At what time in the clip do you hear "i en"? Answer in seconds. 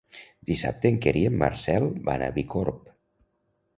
1.21-1.37